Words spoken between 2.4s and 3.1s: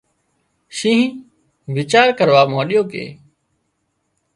مانڏيو ڪي